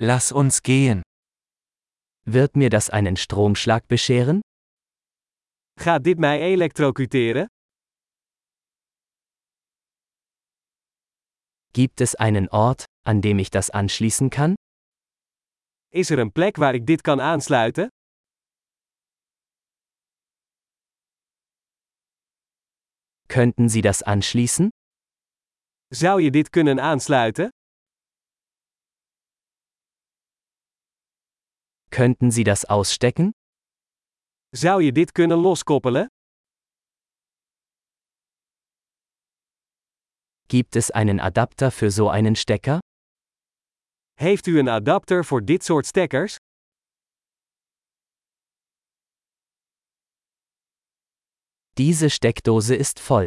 Lass 0.00 0.30
uns 0.30 0.62
gehen. 0.62 1.02
Wird 2.24 2.54
mir 2.54 2.70
das 2.70 2.88
einen 2.88 3.16
Stromschlag 3.16 3.88
bescheren? 3.88 4.42
Gaat 5.76 6.04
dit 6.06 6.18
mij 6.20 6.40
elektrocuteren? 6.40 7.48
Gibt 11.72 12.00
es 12.00 12.14
einen 12.14 12.48
Ort, 12.48 12.84
an 13.04 13.20
dem 13.22 13.40
ich 13.40 13.50
das 13.50 13.70
anschließen 13.70 14.30
kann? 14.30 14.54
Is 15.90 16.10
er 16.10 16.18
een 16.20 16.32
plek 16.32 16.56
waar 16.58 16.74
ik 16.74 16.86
dit 16.86 17.02
kan 17.02 17.20
aansluiten? 17.20 17.88
Könnten 23.28 23.68
Sie 23.68 23.80
das 23.82 24.02
anschließen? 24.02 24.68
Zou 25.92 26.20
je 26.22 26.30
dit 26.30 26.50
kunnen 26.50 26.80
aansluiten? 26.80 27.48
Könnten 31.98 32.30
Sie 32.30 32.44
das 32.44 32.64
ausstecken? 32.64 33.32
Zou 34.56 34.80
je 34.80 34.92
dit 34.92 35.12
kunnen 35.12 35.38
loskoppelen? 35.42 36.06
Gibt 40.48 40.76
es 40.76 40.92
einen 40.92 41.18
Adapter 41.18 41.72
für 41.72 41.90
so 41.90 42.08
einen 42.08 42.36
Stecker? 42.36 42.78
Heeft 44.14 44.46
u 44.46 44.58
een 44.58 44.68
adapter 44.68 45.24
voor 45.24 45.44
dit 45.44 45.64
soort 45.64 45.86
stekkers? 45.86 46.36
Diese 51.76 52.08
Steckdose 52.10 52.76
ist 52.76 53.00
voll. 53.00 53.26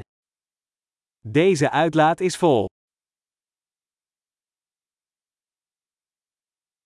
Deze 1.25 1.71
uitlaat 1.71 2.21
is 2.21 2.37
vol. 2.37 2.70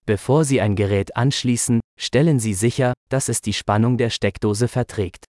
Bevor 0.08 0.46
Sie 0.46 0.62
ein 0.62 0.76
Gerät 0.76 1.16
anschließen, 1.16 1.80
stellen 2.00 2.40
Sie 2.40 2.54
sicher, 2.54 2.94
dass 3.10 3.28
es 3.28 3.42
die 3.42 3.54
Spannung 3.54 3.98
der 3.98 4.12
Steckdose 4.12 4.68
verträgt. 4.68 5.26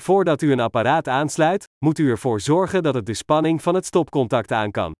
Voordat 0.00 0.42
u 0.42 0.52
een 0.52 0.60
apparaat 0.60 1.08
aansluit, 1.08 1.64
moet 1.84 1.98
u 1.98 2.10
ervoor 2.10 2.40
zorgen 2.40 2.82
dat 2.82 2.94
het 2.94 3.06
de 3.06 3.14
spanning 3.14 3.62
van 3.62 3.74
het 3.74 3.86
stopcontact 3.86 4.52
aan 4.52 4.70
kan. 4.70 4.92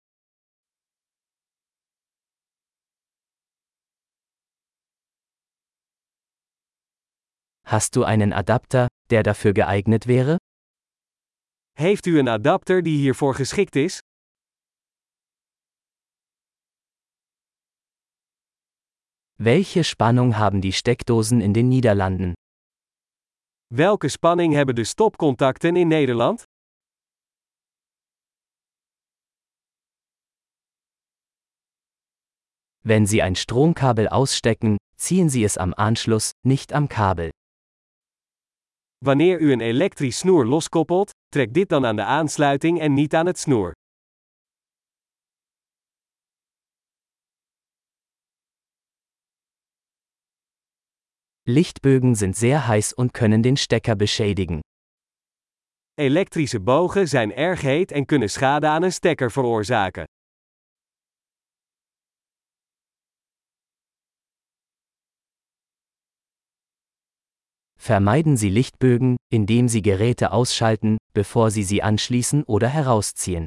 Hast 7.67 7.95
du 7.95 8.05
einen 8.05 8.33
Adapter, 8.33 8.87
der 9.11 9.23
dafür 9.23 9.53
geeignet 9.53 10.07
wäre? 10.07 10.37
Heeft 11.73 12.07
u 12.07 12.19
een 12.19 12.29
adapter 12.29 12.83
die 12.83 12.97
hiervoor 12.97 13.35
geschikt 13.35 13.77
is? 13.77 13.99
Welche 19.41 19.85
Spannung 19.85 20.37
haben 20.37 20.61
die 20.61 20.73
Steckdosen 20.73 21.41
in 21.41 21.55
den 21.55 21.69
Niederlanden? 21.69 22.35
Welke 23.73 24.09
spanning 24.09 24.53
hebben 24.53 24.75
de 24.75 24.85
stopcontacten 24.85 25.77
in 25.77 25.89
Nederland? 25.89 26.43
Wenn 32.83 33.07
Sie 33.07 33.23
ein 33.23 33.37
Stromkabel 33.37 34.09
ausstecken, 34.09 34.77
ziehen 34.97 35.29
Sie 35.29 35.45
es 35.45 35.57
am 35.57 35.73
Anschluss, 35.73 36.33
nicht 36.45 36.73
am 36.73 36.89
Kabel. 36.89 37.31
Wanneer 39.05 39.39
u 39.41 39.53
een 39.53 39.61
elektrisch 39.61 40.19
snoer 40.19 40.47
loskoppelt, 40.47 41.11
trek 41.29 41.55
dit 41.55 41.69
dan 41.69 41.87
aan 41.87 41.97
de 41.97 42.05
aansluiting 42.05 42.81
en 42.81 42.95
niet 42.95 43.15
aan 43.15 43.27
het 43.27 43.39
snoer. 43.39 43.73
Lichtbögen 51.51 52.15
sind 52.15 52.37
sehr 52.37 52.69
heiß 52.69 52.93
und 52.93 53.15
können 53.15 53.43
den 53.43 53.57
Stecker 53.57 53.97
beschädigen. 53.97 54.61
Elektrische 55.97 56.61
bogen 56.61 57.07
zijn 57.09 57.33
erg 57.33 57.63
heet 57.63 57.91
en 57.91 58.05
kunnen 58.07 58.29
schade 58.29 58.69
aan 58.69 58.83
een 58.83 58.93
stekker 58.93 59.31
veroorzaken. 59.31 60.05
Vermeiden 67.79 68.37
Sie 68.37 68.51
Lichtbögen, 68.51 69.17
indem 69.33 69.69
Sie 69.69 69.81
Geräte 69.81 70.33
ausschalten, 70.33 70.99
bevor 71.15 71.51
Sie 71.51 71.65
sie 71.65 71.83
anschließen 71.83 72.45
oder 72.45 72.69
herausziehen. 72.69 73.47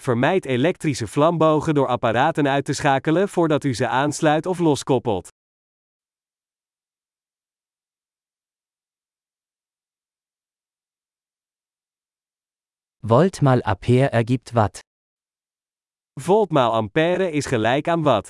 Vermijd 0.00 0.46
elektrische 0.46 1.06
vlambogen 1.06 1.74
door 1.74 1.88
apparaten 1.88 2.46
uit 2.46 2.64
te 2.64 2.72
schakelen 2.72 3.28
voordat 3.28 3.64
u 3.64 3.74
ze 3.74 3.88
aansluit 3.88 4.46
of 4.46 4.58
loskoppelt. 4.58 5.28
Volt 13.02 13.40
mal 13.40 13.62
Ampere 13.62 14.12
ergibt 14.12 14.54
Watt. 14.54 14.80
Volt 16.20 16.50
maal 16.50 16.72
ampère 16.72 17.30
is 17.30 17.46
gelijk 17.46 17.88
aan 17.88 18.02
watt. 18.04 18.28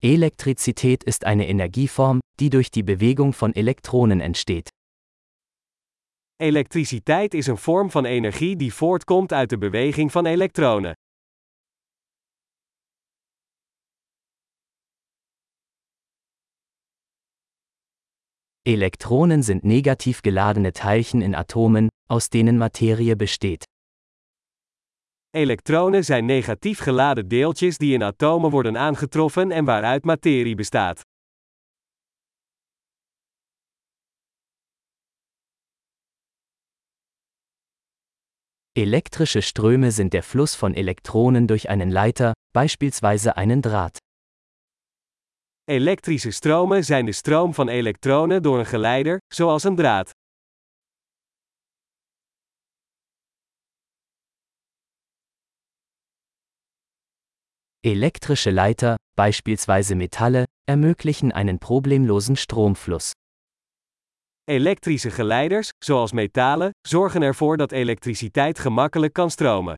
Elektrizität 0.00 1.02
ist 1.04 1.24
eine 1.24 1.46
Energieform, 1.48 2.20
die 2.38 2.48
durch 2.48 2.70
die 2.70 2.84
Bewegung 2.84 3.32
von 3.32 3.52
Elektronen 3.54 4.20
entsteht. 4.20 4.68
Elektriciteit 6.36 7.34
is 7.34 7.46
een 7.46 7.56
vorm 7.56 7.90
van 7.90 8.04
energie 8.04 8.56
die 8.56 8.72
voortkomt 8.74 9.32
uit 9.32 9.50
de 9.50 9.58
beweging 9.58 10.12
van 10.12 10.26
elektronen. 10.26 10.94
Elektronen 18.66 19.42
sind 19.42 19.62
negativ 19.62 20.22
geladene 20.22 20.72
Teilchen 20.72 21.20
in 21.20 21.34
Atomen, 21.34 21.90
aus 22.08 22.30
denen 22.30 22.56
Materie 22.56 23.14
besteht. 23.14 23.64
Elektronen 25.34 26.04
zijn 26.04 26.24
negatief 26.24 26.78
geladen 26.78 27.28
deeltjes 27.28 27.76
die 27.78 27.92
in 27.92 28.02
atomen 28.02 28.50
worden 28.50 28.76
aangetroffen 28.76 29.50
en 29.50 29.64
waaruit 29.64 30.04
materie 30.04 30.54
bestaat. 30.54 31.00
Elektrische 38.76 39.42
Ströme 39.42 39.90
sind 39.90 40.12
der 40.12 40.22
Fluss 40.22 40.54
von 40.54 40.74
Elektronen 40.74 41.46
durch 41.46 41.68
einen 41.68 41.90
Leiter, 41.90 42.32
beispielsweise 42.52 43.36
einen 43.36 43.60
Draht. 43.60 44.03
Elektrische 45.66 46.30
stromen 46.30 46.84
zijn 46.84 47.04
de 47.04 47.12
stroom 47.12 47.54
van 47.54 47.68
elektronen 47.68 48.42
door 48.42 48.58
een 48.58 48.66
geleider, 48.66 49.18
zoals 49.34 49.64
een 49.64 49.76
draad. 49.76 50.10
Elektrische 57.80 58.52
Leiter, 58.52 58.94
beispielsweise 59.14 59.94
Metalle, 59.94 60.46
ermöglichen 60.64 61.32
einen 61.32 61.58
problemlosen 61.58 62.36
Stromfluss. 62.36 63.10
Elektrische 64.44 65.10
geleiders, 65.10 65.68
zoals 65.84 66.12
metalen, 66.12 66.70
zorgen 66.88 67.22
ervoor 67.22 67.56
dat 67.56 67.72
elektriciteit 67.72 68.58
gemakkelijk 68.58 69.12
kan 69.12 69.30
stromen. 69.30 69.74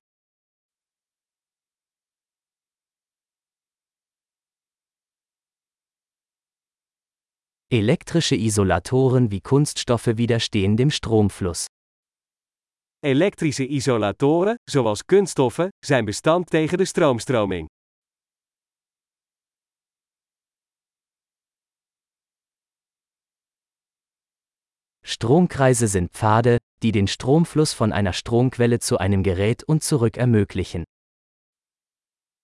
Elektrische 7.69 8.37
Isolatoren 8.37 9.33
wie 9.33 9.41
Kunststoffe 9.41 10.17
widerstehen 10.17 10.77
dem 10.77 10.93
Stromfluss. 10.93 11.67
Elektrische 13.03 13.65
isolatoren, 13.65 14.57
zoals 14.71 15.05
kunststoffen, 15.05 15.71
zijn 15.85 16.05
bestand 16.05 16.51
tegen 16.51 16.79
de 16.79 16.85
stroomstroming. 16.85 17.67
Stromkreise 25.03 25.89
sind 25.89 26.13
Pfade, 26.13 26.59
die 26.83 26.93
den 26.93 27.09
Stromfluss 27.09 27.73
von 27.73 27.93
einer 27.93 28.13
Stromquelle 28.13 28.79
zu 28.79 28.99
einem 28.99 29.25
Gerät 29.25 29.65
und 29.65 29.83
zurück 29.83 30.17
ermöglichen. 30.17 30.85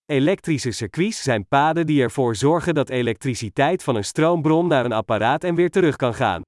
Elektrische 0.07 0.73
circuits 0.73 1.23
zijn 1.23 1.47
paden 1.49 1.87
die 1.87 2.03
ervoor 2.03 2.37
zorgen 2.37 2.75
dat 2.75 2.91
elektriciteit 2.91 3.83
van 3.83 3.97
een 3.97 4.05
stroombron 4.05 4.67
naar 4.67 4.85
een 4.85 4.93
apparaat 4.93 5.45
en 5.45 5.55
weer 5.55 5.71
terug 5.71 5.97
kan 5.97 6.15
gaan. 6.15 6.43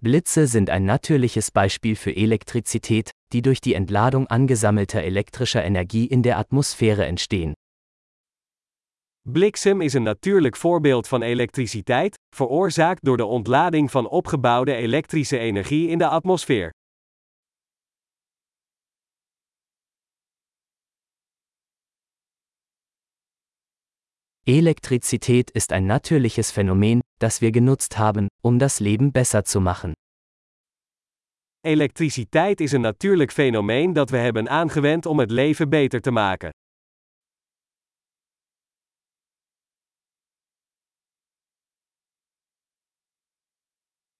Blitze 0.00 0.46
sind 0.46 0.70
ein 0.70 0.84
natürliches 0.84 1.50
Beispiel 1.50 1.96
für 1.96 2.12
Elektrizität, 2.12 3.10
die 3.32 3.42
durch 3.42 3.60
die 3.60 3.74
Entladung 3.74 4.26
angesammelter 4.28 5.02
elektrischer 5.02 5.64
Energie 5.64 6.06
in 6.06 6.22
der 6.22 6.38
Atmosphäre 6.38 7.04
entstehen. 7.04 7.54
Bliksem 9.28 9.80
is 9.80 9.94
een 9.94 10.02
natuurlijk 10.02 10.56
voorbeeld 10.56 11.08
van 11.08 11.22
elektriciteit, 11.22 12.17
veroorzaakt 12.34 13.04
door 13.04 13.16
de 13.16 13.24
ontlading 13.24 13.90
van 13.90 14.08
opgebouwde 14.08 14.74
elektrische 14.74 15.38
energie 15.38 15.88
in 15.88 15.98
de 15.98 16.08
atmosfeer. 16.08 16.70
Elektrizität 24.44 25.50
ist 25.50 25.72
ein 25.72 25.86
natürliches 25.86 26.50
Phänomen, 26.50 27.00
das 27.18 27.40
wir 27.40 27.52
genutzt 27.52 27.98
haben, 27.98 28.28
um 28.42 28.58
das 28.58 28.80
Leben 28.80 29.12
besser 29.12 29.44
zu 29.44 29.60
machen. 29.60 29.92
Elektriciteit 31.60 32.60
is 32.60 32.72
een 32.72 32.80
natuurlijk 32.80 33.32
fenomeen 33.32 33.92
dat 33.92 34.10
we 34.10 34.16
hebben 34.16 34.48
aangewend 34.48 35.06
om 35.06 35.18
het 35.18 35.30
leven 35.30 35.68
beter 35.68 36.00
te 36.00 36.10
maken. 36.10 36.50